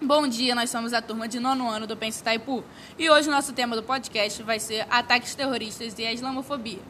Bom 0.00 0.28
dia, 0.28 0.54
nós 0.54 0.68
somos 0.68 0.92
a 0.92 1.00
turma 1.00 1.26
de 1.26 1.40
nono 1.40 1.70
ano 1.70 1.86
do 1.86 1.96
Pense 1.96 2.20
Itaipu 2.20 2.62
e 2.98 3.08
hoje 3.08 3.28
o 3.28 3.32
nosso 3.32 3.54
tema 3.54 3.74
do 3.74 3.82
podcast 3.82 4.42
vai 4.42 4.60
ser 4.60 4.86
ataques 4.90 5.34
terroristas 5.34 5.98
e 5.98 6.04
a 6.04 6.12
islamofobia. 6.12 6.80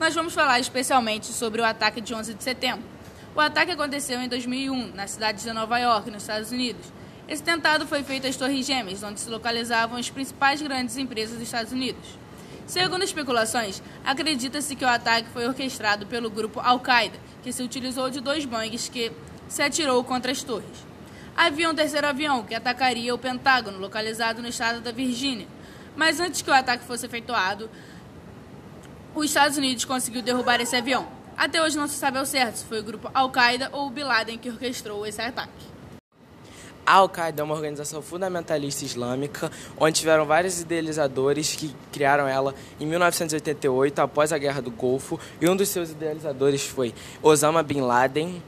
Nós 0.00 0.12
vamos 0.12 0.34
falar 0.34 0.58
especialmente 0.58 1.26
sobre 1.26 1.60
o 1.60 1.64
ataque 1.64 2.00
de 2.00 2.12
11 2.12 2.34
de 2.34 2.42
setembro. 2.42 2.82
O 3.36 3.40
ataque 3.40 3.70
aconteceu 3.70 4.20
em 4.20 4.28
2001, 4.28 4.94
na 4.96 5.06
cidade 5.06 5.44
de 5.44 5.52
Nova 5.52 5.78
York, 5.78 6.10
nos 6.10 6.24
Estados 6.24 6.50
Unidos. 6.50 6.84
Esse 7.28 7.40
tentado 7.40 7.86
foi 7.86 8.02
feito 8.02 8.26
às 8.26 8.34
Torres 8.34 8.66
Gêmeas, 8.66 9.00
onde 9.04 9.20
se 9.20 9.30
localizavam 9.30 9.96
as 9.96 10.10
principais 10.10 10.60
grandes 10.60 10.96
empresas 10.96 11.34
dos 11.34 11.44
Estados 11.44 11.70
Unidos. 11.70 12.18
Segundo 12.66 13.04
especulações, 13.04 13.80
acredita-se 14.04 14.74
que 14.74 14.84
o 14.84 14.88
ataque 14.88 15.28
foi 15.32 15.46
orquestrado 15.46 16.04
pelo 16.06 16.28
grupo 16.28 16.58
Al-Qaeda, 16.58 17.16
que 17.44 17.52
se 17.52 17.62
utilizou 17.62 18.10
de 18.10 18.20
dois 18.20 18.44
Boeings 18.44 18.88
que 18.88 19.12
se 19.46 19.62
atirou 19.62 20.02
contra 20.02 20.32
as 20.32 20.42
torres. 20.42 20.95
Havia 21.36 21.68
um 21.68 21.74
terceiro 21.74 22.06
avião 22.06 22.42
que 22.42 22.54
atacaria 22.54 23.14
o 23.14 23.18
Pentágono, 23.18 23.78
localizado 23.78 24.40
no 24.40 24.48
estado 24.48 24.80
da 24.80 24.90
Virgínia. 24.90 25.46
Mas 25.94 26.18
antes 26.18 26.40
que 26.40 26.50
o 26.50 26.54
ataque 26.54 26.84
fosse 26.84 27.04
efetuado, 27.04 27.68
os 29.14 29.26
Estados 29.26 29.58
Unidos 29.58 29.84
conseguiu 29.84 30.22
derrubar 30.22 30.60
esse 30.60 30.74
avião. 30.74 31.06
Até 31.36 31.62
hoje 31.62 31.76
não 31.76 31.86
se 31.86 31.94
sabe 31.94 32.16
ao 32.16 32.24
certo 32.24 32.56
se 32.56 32.64
foi 32.64 32.80
o 32.80 32.82
grupo 32.82 33.10
Al-Qaeda 33.12 33.68
ou 33.72 33.86
o 33.86 33.90
Bin 33.90 34.04
Laden 34.04 34.38
que 34.38 34.48
orquestrou 34.48 35.06
esse 35.06 35.20
ataque. 35.20 35.76
A 36.86 36.94
Al-Qaeda 36.94 37.42
é 37.42 37.44
uma 37.44 37.54
organização 37.54 38.00
fundamentalista 38.00 38.84
islâmica, 38.84 39.50
onde 39.76 39.98
tiveram 39.98 40.24
vários 40.24 40.60
idealizadores 40.60 41.54
que 41.54 41.74
criaram 41.90 42.28
ela 42.28 42.54
em 42.78 42.86
1988, 42.86 43.98
após 43.98 44.32
a 44.32 44.38
Guerra 44.38 44.62
do 44.62 44.70
Golfo, 44.70 45.18
e 45.40 45.48
um 45.48 45.56
dos 45.56 45.68
seus 45.68 45.90
idealizadores 45.90 46.64
foi 46.64 46.94
Osama 47.20 47.62
Bin 47.62 47.80
Laden. 47.80 48.40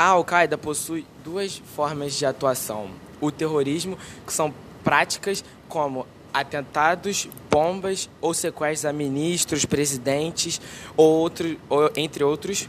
A 0.00 0.06
Al-Qaeda 0.06 0.56
possui 0.56 1.04
duas 1.22 1.60
formas 1.76 2.14
de 2.14 2.24
atuação: 2.24 2.88
o 3.20 3.30
terrorismo, 3.30 3.98
que 4.26 4.32
são 4.32 4.50
práticas 4.82 5.44
como 5.68 6.06
atentados, 6.32 7.28
bombas 7.50 8.08
ou 8.18 8.32
sequestros 8.32 8.86
a 8.86 8.94
ministros, 8.94 9.66
presidentes, 9.66 10.58
ou 10.96 11.06
outro, 11.18 11.54
ou, 11.68 11.90
entre 11.94 12.24
outros, 12.24 12.66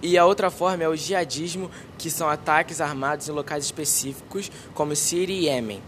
e 0.00 0.16
a 0.16 0.24
outra 0.24 0.50
forma 0.50 0.82
é 0.82 0.88
o 0.88 0.96
jihadismo, 0.96 1.70
que 1.98 2.08
são 2.08 2.30
ataques 2.30 2.80
armados 2.80 3.28
em 3.28 3.32
locais 3.32 3.66
específicos, 3.66 4.50
como 4.72 4.96
Síria 4.96 5.34
e 5.34 5.44
Iêmen. 5.44 5.82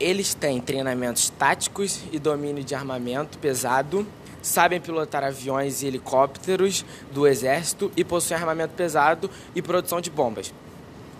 Eles 0.00 0.34
têm 0.34 0.60
treinamentos 0.60 1.30
táticos 1.30 2.00
e 2.10 2.18
domínio 2.18 2.64
de 2.64 2.74
armamento 2.74 3.38
pesado, 3.38 4.04
sabem 4.42 4.80
pilotar 4.80 5.24
aviões 5.24 5.82
e 5.82 5.86
helicópteros 5.86 6.84
do 7.12 7.26
exército 7.26 7.90
e 7.96 8.04
possuem 8.04 8.38
armamento 8.38 8.74
pesado 8.74 9.30
e 9.54 9.62
produção 9.62 10.00
de 10.00 10.10
bombas. 10.10 10.52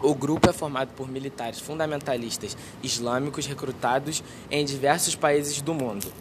O 0.00 0.14
grupo 0.14 0.50
é 0.50 0.52
formado 0.52 0.92
por 0.96 1.08
militares 1.08 1.60
fundamentalistas 1.60 2.56
islâmicos 2.82 3.46
recrutados 3.46 4.22
em 4.50 4.64
diversos 4.64 5.14
países 5.14 5.62
do 5.62 5.72
mundo. 5.72 6.12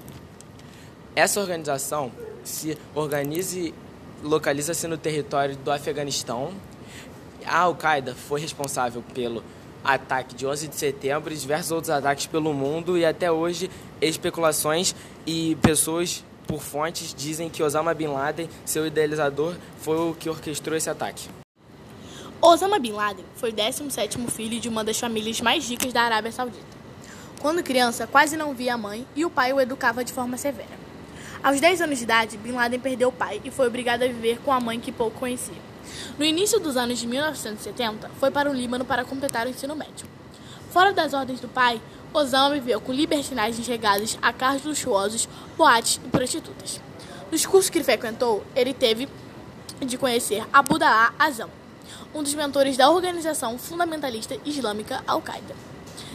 Essa 1.15 1.39
organização 1.41 2.11
se 2.43 2.77
organiza 2.93 3.71
localiza-se 4.23 4.87
no 4.87 4.97
território 4.97 5.55
do 5.57 5.71
Afeganistão. 5.71 6.53
A 7.43 7.61
Al-Qaeda 7.61 8.13
foi 8.13 8.39
responsável 8.39 9.03
pelo 9.13 9.43
ataque 9.83 10.35
de 10.35 10.45
11 10.45 10.67
de 10.67 10.75
setembro 10.75 11.33
e 11.33 11.35
diversos 11.35 11.71
outros 11.71 11.89
ataques 11.89 12.27
pelo 12.27 12.53
mundo 12.53 12.97
e 12.97 13.03
até 13.03 13.31
hoje 13.31 13.69
especulações 13.99 14.95
e 15.25 15.55
pessoas 15.55 16.23
por 16.47 16.61
fontes 16.61 17.13
dizem 17.13 17.49
que 17.49 17.63
Osama 17.63 17.93
Bin 17.93 18.07
Laden, 18.07 18.49
seu 18.65 18.85
idealizador, 18.85 19.55
foi 19.79 19.97
o 19.97 20.13
que 20.13 20.29
orquestrou 20.29 20.75
esse 20.75 20.89
ataque. 20.89 21.29
Osama 22.41 22.79
Bin 22.79 22.93
Laden 22.93 23.25
foi 23.35 23.51
o 23.51 23.53
17º 23.53 24.29
filho 24.29 24.59
de 24.59 24.67
uma 24.67 24.83
das 24.83 24.99
famílias 24.99 25.39
mais 25.41 25.67
ricas 25.69 25.93
da 25.93 26.01
Arábia 26.01 26.31
Saudita. 26.31 26.81
Quando 27.39 27.63
criança, 27.63 28.07
quase 28.07 28.35
não 28.35 28.53
via 28.53 28.73
a 28.73 28.77
mãe 28.77 29.05
e 29.15 29.25
o 29.25 29.29
pai 29.29 29.53
o 29.53 29.61
educava 29.61 30.03
de 30.03 30.11
forma 30.11 30.37
severa. 30.37 30.81
Aos 31.43 31.59
10 31.59 31.81
anos 31.81 31.97
de 31.97 32.03
idade, 32.03 32.37
Bin 32.37 32.51
Laden 32.51 32.79
perdeu 32.79 33.09
o 33.09 33.11
pai 33.11 33.41
e 33.43 33.49
foi 33.49 33.67
obrigado 33.67 34.03
a 34.03 34.07
viver 34.07 34.39
com 34.39 34.51
a 34.51 34.59
mãe 34.59 34.79
que 34.79 34.91
pouco 34.91 35.19
conhecia. 35.19 35.57
No 36.17 36.23
início 36.23 36.59
dos 36.59 36.77
anos 36.77 36.99
de 36.99 37.07
1970, 37.07 38.09
foi 38.19 38.29
para 38.29 38.49
o 38.49 38.53
Líbano 38.53 38.85
para 38.85 39.03
completar 39.03 39.47
o 39.47 39.49
ensino 39.49 39.75
médio. 39.75 40.07
Fora 40.71 40.93
das 40.93 41.13
ordens 41.13 41.39
do 41.39 41.47
pai, 41.47 41.81
Osama 42.13 42.55
viveu 42.55 42.81
com 42.81 42.91
libertinagens 42.91 43.65
regadas 43.65 44.17
a 44.21 44.33
carros 44.33 44.63
luxuosos, 44.63 45.29
boates 45.57 45.99
e 46.03 46.09
prostitutas. 46.09 46.81
Nos 47.31 47.45
cursos 47.45 47.69
que 47.69 47.81
frequentou, 47.83 48.43
ele 48.53 48.73
teve 48.73 49.07
de 49.79 49.97
conhecer 49.97 50.45
Abdullah 50.51 51.13
Azam, 51.17 51.49
um 52.13 52.21
dos 52.21 52.33
mentores 52.33 52.75
da 52.75 52.89
organização 52.89 53.57
fundamentalista 53.57 54.35
islâmica 54.45 55.01
Al-Qaeda. 55.07 55.55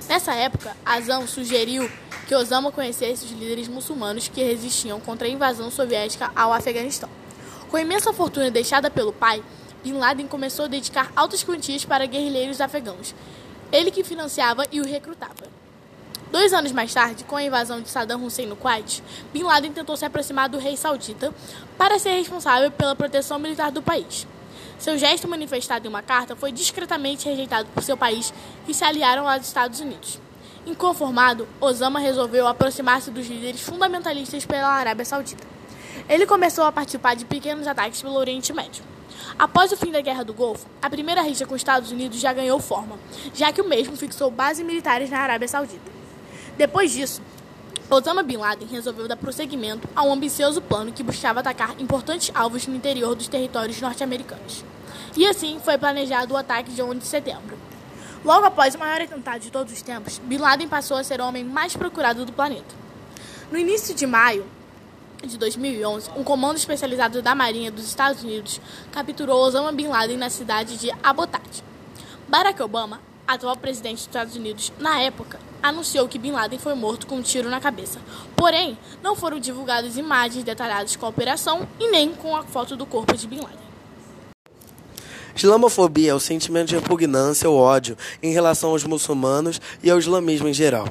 Nessa 0.07 0.35
época, 0.35 0.77
Azam 0.85 1.27
sugeriu 1.27 1.91
que 2.29 2.35
Osama 2.35 2.71
conhecesse 2.71 3.25
os 3.25 3.31
líderes 3.31 3.67
muçulmanos 3.67 4.29
que 4.29 4.43
resistiam 4.43 5.01
contra 5.01 5.27
a 5.27 5.31
invasão 5.31 5.71
soviética 5.71 6.31
ao 6.37 6.53
Afeganistão. 6.53 7.09
Com 7.71 7.77
a 7.79 7.81
imensa 7.81 8.13
fortuna 8.13 8.51
deixada 8.51 8.91
pelo 8.91 9.13
pai, 9.13 9.43
Bin 9.83 9.95
Laden 9.95 10.27
começou 10.27 10.67
a 10.67 10.69
dedicar 10.69 11.11
altas 11.17 11.43
quantias 11.43 11.85
para 11.85 12.07
guerrilheiros 12.07 12.61
afegãos, 12.61 13.15
ele 13.73 13.91
que 13.91 14.05
financiava 14.05 14.65
e 14.71 14.81
o 14.81 14.85
recrutava. 14.85 15.56
Dois 16.37 16.53
anos 16.53 16.71
mais 16.71 16.93
tarde, 16.93 17.25
com 17.25 17.35
a 17.35 17.43
invasão 17.43 17.81
de 17.81 17.89
Saddam 17.89 18.23
Hussein 18.23 18.45
no 18.45 18.57
Kuwait, 18.57 19.03
Bin 19.33 19.43
Laden 19.43 19.73
tentou 19.73 19.97
se 19.97 20.05
aproximar 20.05 20.51
do 20.51 20.59
rei 20.59 20.77
saudita 20.77 21.33
para 21.79 21.99
ser 21.99 22.11
responsável 22.11 22.71
pela 22.71 22.95
proteção 22.95 23.39
militar 23.39 23.73
do 23.73 23.81
país. 23.81 24.27
Seu 24.79 24.99
gesto 24.99 25.27
manifestado 25.27 25.87
em 25.87 25.89
uma 25.89 26.03
carta 26.03 26.37
foi 26.37 26.53
discretamente 26.53 27.27
rejeitado 27.27 27.71
por 27.73 27.83
seu 27.83 27.97
país 27.97 28.35
e 28.69 28.75
se 28.75 28.85
aliaram 28.85 29.27
aos 29.27 29.47
Estados 29.47 29.81
Unidos. 29.81 30.21
Inconformado, 30.67 31.49
Osama 31.59 32.01
resolveu 32.01 32.47
aproximar-se 32.47 33.11
dos 33.11 33.27
líderes 33.27 33.63
fundamentalistas 33.63 34.45
pela 34.45 34.69
Arábia 34.69 35.07
Saudita. 35.07 35.47
Ele 36.07 36.27
começou 36.27 36.65
a 36.65 36.71
participar 36.71 37.17
de 37.17 37.25
pequenos 37.25 37.67
ataques 37.67 38.03
pelo 38.03 38.15
Oriente 38.15 38.53
Médio. 38.53 38.85
Após 39.39 39.73
o 39.73 39.77
fim 39.79 39.91
da 39.91 40.03
Guerra 40.03 40.23
do 40.23 40.35
Golfo, 40.35 40.67
a 40.83 40.91
primeira 40.91 41.23
rixa 41.23 41.47
com 41.47 41.55
os 41.55 41.61
Estados 41.63 41.91
Unidos 41.91 42.21
já 42.21 42.35
ganhou 42.35 42.61
forma, 42.61 42.99
já 43.33 43.51
que 43.55 43.63
o 43.63 43.67
mesmo 43.67 43.97
fixou 43.97 44.31
bases 44.31 44.67
militares 44.67 45.09
na 45.09 45.19
Arábia 45.19 45.49
Saudita. 45.49 45.96
Depois 46.57 46.91
disso, 46.91 47.21
Osama 47.91 48.23
Bin 48.23 48.39
Laden 48.39 48.67
resolveu 48.67 49.07
dar 49.07 49.17
prosseguimento 49.17 49.87
a 49.95 50.03
um 50.03 50.13
ambicioso 50.13 50.61
plano 50.63 50.91
que 50.91 51.03
buscava 51.03 51.41
atacar 51.41 51.79
importantes 51.79 52.33
alvos 52.35 52.67
no 52.67 52.75
interior 52.75 53.15
dos 53.15 53.29
territórios 53.29 53.81
norte-americanos. 53.81 54.65
E 55.17 55.27
assim 55.27 55.61
foi 55.63 55.77
planejado 55.77 56.35
o 56.35 56.37
ataque 56.37 56.73
de 56.73 56.83
11 56.83 56.99
de 56.99 57.07
setembro. 57.07 57.59
Logo 58.25 58.47
após 58.47 58.75
o 58.75 58.79
maior 58.79 59.01
atentado 59.01 59.41
de 59.41 59.53
todos 59.53 59.73
os 59.73 59.83
tempos, 59.83 60.19
Bin 60.25 60.39
Laden 60.39 60.67
passou 60.67 60.97
a 60.97 61.05
ser 61.05 61.21
o 61.21 61.27
homem 61.27 61.45
mais 61.45 61.77
procurado 61.77 62.25
do 62.25 62.33
planeta. 62.33 62.75
No 63.53 63.59
início 63.59 63.95
de 63.95 64.07
maio 64.07 64.45
de 65.23 65.39
2011, 65.39 66.11
um 66.17 66.25
comando 66.25 66.57
especializado 66.57 67.23
da 67.23 67.35
Marinha 67.35 67.71
dos 67.71 67.87
Estados 67.87 68.25
Unidos 68.25 68.61
capturou 68.91 69.41
Osama 69.41 69.73
Bin 69.73 69.89
Laden 69.89 70.17
na 70.17 70.31
cidade 70.31 70.77
de 70.77 70.91
Abbottabad. 71.03 71.63
Barack 72.29 72.61
Obama, 72.63 73.01
atual 73.27 73.57
presidente 73.57 73.97
dos 73.97 74.03
Estados 74.03 74.37
Unidos 74.37 74.73
na 74.79 75.01
época, 75.01 75.39
anunciou 75.63 76.09
que 76.09 76.19
Bin 76.19 76.33
Laden 76.33 76.59
foi 76.59 76.75
morto 76.75 77.07
com 77.07 77.17
um 77.17 77.23
tiro 77.23 77.49
na 77.49 77.61
cabeça. 77.61 78.01
Porém, 78.37 78.79
não 79.03 79.17
foram 79.17 79.39
divulgadas 79.39 79.97
imagens 79.97 80.45
detalhadas 80.45 80.97
com 80.97 81.07
a 81.07 81.09
operação 81.09 81.67
e 81.81 81.91
nem 81.91 82.13
com 82.13 82.37
a 82.37 82.43
foto 82.43 82.77
do 82.77 82.87
corpo 82.87 83.17
de 83.17 83.27
Bin 83.27 83.41
Laden. 83.41 83.67
Islamofobia 85.37 86.13
é 86.13 86.15
o 86.15 86.21
sentimento 86.21 86.69
de 86.69 86.77
repugnância 86.77 87.49
ou 87.49 87.59
ódio 87.59 87.97
em 88.23 88.33
relação 88.33 88.71
aos 88.71 88.85
muçulmanos 88.85 89.61
e 89.83 89.91
ao 89.91 89.99
islamismo 89.99 90.49
em 90.49 90.55
geral. 90.55 90.89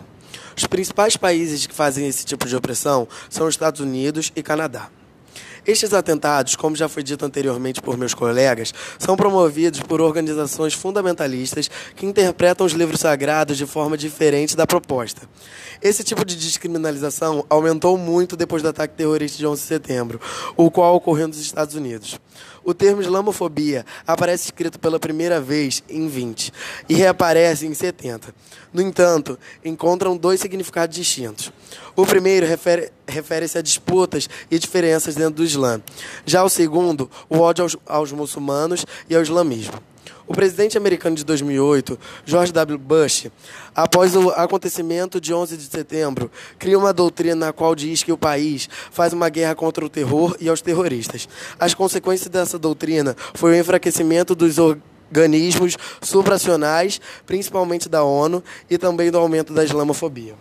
Os 0.56 0.66
principais 0.67 1.17
países 1.17 1.66
que 1.66 1.73
fazem 1.73 2.07
esse 2.07 2.25
tipo 2.25 2.47
de 2.47 2.56
opressão 2.56 3.07
são 3.29 3.47
os 3.47 3.56
Estados 3.56 3.81
Unidos 3.81 4.31
e 4.35 4.44
Canadá. 4.44 4.90
Estes 5.66 5.94
atentados, 5.94 6.56
como 6.56 6.76
já 6.76 6.88
foi 6.88 7.02
dito 7.02 7.26
anteriormente 7.26 7.81
por 7.81 7.98
meus 7.98 8.14
colegas, 8.14 8.72
são 9.00 9.16
promovidos 9.16 9.80
por 9.80 10.00
organizações 10.00 10.74
fundamentalistas 10.74 11.70
que 11.96 12.06
interpretam 12.06 12.66
os 12.68 12.74
livros 12.74 13.00
sagrados 13.00 13.58
de 13.58 13.66
forma 13.66 13.98
diferente 13.98 14.56
da 14.56 14.67
proposta. 14.67 15.28
Esse 15.82 16.03
tipo 16.03 16.23
de 16.23 16.35
descriminalização 16.35 17.46
aumentou 17.50 17.97
muito 17.97 18.35
depois 18.35 18.62
do 18.62 18.70
ataque 18.70 18.94
terrorista 18.96 19.38
de 19.40 19.47
11 19.47 19.62
de 19.62 19.67
setembro, 19.67 20.22
o 20.56 20.70
qual 20.70 20.96
ocorreu 20.96 21.28
nos 21.28 21.40
Estados 21.40 21.73
Unidos. 21.73 22.20
O 22.64 22.73
termo 22.73 23.02
islamofobia 23.02 23.85
aparece 24.08 24.46
escrito 24.46 24.79
pela 24.79 25.00
primeira 25.00 25.40
vez 25.40 25.84
em 25.88 26.08
20 26.08 26.52
e 26.90 26.96
reaparece 26.96 27.68
em 27.68 27.73
70. 27.73 28.34
No 28.73 28.82
entanto, 28.82 29.38
encontram 29.64 30.18
dois 30.18 30.41
significados 30.41 30.96
distintos. 30.96 31.52
O 31.96 32.06
primeiro 32.06 32.46
refere-se 32.46 32.92
refere 33.08 33.46
a 33.56 33.62
disputas 33.62 34.28
e 34.50 34.59
diferenças 34.59 35.16
dentro 35.16 35.36
do 35.36 35.44
Islã. 35.44 35.82
Já 36.26 36.44
o 36.44 36.50
segundo, 36.50 37.09
o 37.30 37.38
ódio 37.40 37.64
aos, 37.64 37.78
aos 37.86 38.12
muçulmanos 38.12 38.86
e 39.09 39.16
ao 39.16 39.22
islamismo. 39.22 39.76
O 40.28 40.34
presidente 40.34 40.76
americano 40.76 41.16
de 41.16 41.24
2008, 41.24 42.00
George 42.26 42.52
W. 42.52 42.80
Bush, 42.80 43.28
após 43.76 44.16
o 44.16 44.30
acontecimento 44.32 45.22
de 45.22 45.32
11 45.32 45.56
de 45.56 45.66
setembro, 45.66 46.32
cria 46.58 46.80
uma 46.80 46.92
doutrina 46.92 47.36
na 47.36 47.53
qual 47.53 47.76
diz 47.76 48.02
que 48.02 48.12
o 48.12 48.18
país 48.18 48.68
faz 48.90 49.14
uma 49.14 49.30
guerra 49.30 49.53
contra 49.53 49.86
o 49.86 49.90
terror 49.90 50.36
e 50.40 50.50
aos 50.50 50.62
terroristas. 50.62 51.30
As 51.59 51.76
consequências 51.76 52.28
dessa 52.28 52.58
doutrina 52.58 53.16
foi 53.36 53.52
o 53.52 53.59
enfraquecimento 53.59 54.34
dos 54.34 54.58
organismos 54.58 55.78
supranacionais, 56.02 57.00
principalmente 57.28 57.88
da 57.88 58.03
ONU, 58.03 58.44
e 58.68 58.80
também 58.80 59.12
do 59.12 59.20
aumento 59.20 59.53
da 59.53 59.64
islamofobia. 59.64 60.34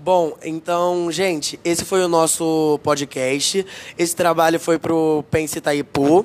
Bom, 0.00 0.38
então, 0.44 1.10
gente, 1.10 1.58
esse 1.64 1.84
foi 1.84 2.04
o 2.04 2.08
nosso 2.08 2.78
podcast. 2.84 3.66
Esse 3.98 4.14
trabalho 4.14 4.60
foi 4.60 4.78
para 4.78 4.94
o 4.94 5.24
Pense 5.28 5.58
Itaipu 5.58 6.24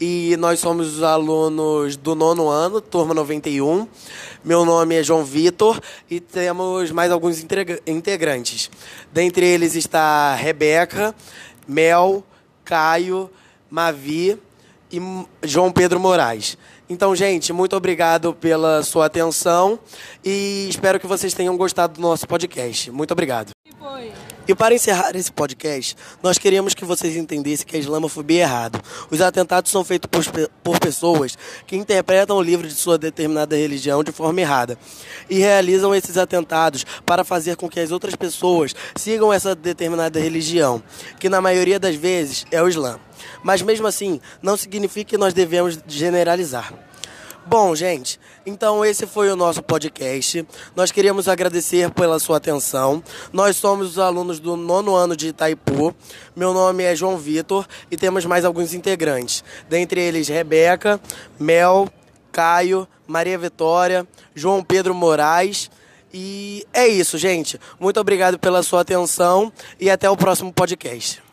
e 0.00 0.34
nós 0.38 0.58
somos 0.58 0.96
os 0.96 1.02
alunos 1.02 1.98
do 1.98 2.14
nono 2.14 2.48
ano, 2.48 2.80
turma 2.80 3.12
91. 3.12 3.86
Meu 4.42 4.64
nome 4.64 4.94
é 4.94 5.02
João 5.02 5.22
Vitor 5.22 5.78
e 6.10 6.18
temos 6.18 6.90
mais 6.92 7.12
alguns 7.12 7.44
integrantes. 7.86 8.70
Dentre 9.12 9.44
eles 9.44 9.74
está 9.74 10.34
Rebeca, 10.34 11.14
Mel, 11.68 12.24
Caio, 12.64 13.30
Mavi 13.68 14.38
e 14.90 15.00
João 15.42 15.70
Pedro 15.70 16.00
Moraes. 16.00 16.56
Então, 16.88 17.14
gente, 17.14 17.52
muito 17.52 17.76
obrigado 17.76 18.34
pela 18.34 18.82
sua 18.82 19.06
atenção 19.06 19.78
e 20.24 20.66
espero 20.68 20.98
que 20.98 21.06
vocês 21.06 21.32
tenham 21.32 21.56
gostado 21.56 21.94
do 21.94 22.00
nosso 22.00 22.26
podcast. 22.26 22.90
Muito 22.90 23.12
obrigado. 23.12 23.52
E 24.48 24.54
para 24.54 24.74
encerrar 24.74 25.14
esse 25.14 25.30
podcast, 25.30 25.96
nós 26.20 26.36
queríamos 26.36 26.74
que 26.74 26.84
vocês 26.84 27.14
entendessem 27.14 27.64
que 27.64 27.76
a 27.76 27.78
islamofobia 27.78 28.40
é 28.40 28.42
errado. 28.42 28.80
Os 29.08 29.20
atentados 29.20 29.70
são 29.70 29.84
feitos 29.84 30.10
por, 30.10 30.48
por 30.64 30.80
pessoas 30.80 31.38
que 31.68 31.76
interpretam 31.76 32.36
o 32.36 32.42
livro 32.42 32.66
de 32.66 32.74
sua 32.74 32.98
determinada 32.98 33.54
religião 33.54 34.02
de 34.02 34.10
forma 34.10 34.40
errada 34.40 34.76
e 35.28 35.38
realizam 35.38 35.94
esses 35.94 36.16
atentados 36.16 36.84
para 37.06 37.22
fazer 37.22 37.54
com 37.54 37.68
que 37.68 37.78
as 37.78 37.92
outras 37.92 38.16
pessoas 38.16 38.74
sigam 38.96 39.32
essa 39.32 39.54
determinada 39.54 40.18
religião, 40.18 40.82
que 41.20 41.28
na 41.28 41.40
maioria 41.40 41.78
das 41.78 41.94
vezes 41.94 42.44
é 42.50 42.60
o 42.60 42.68
Islã. 42.68 42.98
Mas 43.42 43.62
mesmo 43.62 43.86
assim, 43.86 44.20
não 44.42 44.56
significa 44.56 45.10
que 45.10 45.18
nós 45.18 45.34
devemos 45.34 45.78
generalizar. 45.86 46.72
Bom, 47.46 47.74
gente, 47.74 48.20
então 48.44 48.84
esse 48.84 49.06
foi 49.06 49.30
o 49.30 49.34
nosso 49.34 49.62
podcast. 49.62 50.46
Nós 50.76 50.92
queríamos 50.92 51.26
agradecer 51.26 51.90
pela 51.90 52.18
sua 52.18 52.36
atenção. 52.36 53.02
Nós 53.32 53.56
somos 53.56 53.88
os 53.88 53.98
alunos 53.98 54.38
do 54.38 54.56
nono 54.56 54.94
ano 54.94 55.16
de 55.16 55.28
Itaipu. 55.28 55.94
Meu 56.36 56.52
nome 56.52 56.84
é 56.84 56.94
João 56.94 57.16
Vitor 57.16 57.66
e 57.90 57.96
temos 57.96 58.26
mais 58.26 58.44
alguns 58.44 58.74
integrantes. 58.74 59.42
Dentre 59.68 60.00
eles, 60.00 60.28
Rebeca, 60.28 61.00
Mel, 61.38 61.88
Caio, 62.30 62.86
Maria 63.06 63.38
Vitória, 63.38 64.06
João 64.34 64.62
Pedro 64.62 64.94
Moraes. 64.94 65.70
E 66.12 66.66
é 66.72 66.86
isso, 66.86 67.16
gente. 67.16 67.58
Muito 67.80 67.98
obrigado 67.98 68.38
pela 68.38 68.62
sua 68.62 68.82
atenção 68.82 69.50
e 69.80 69.90
até 69.90 70.10
o 70.10 70.16
próximo 70.16 70.52
podcast. 70.52 71.29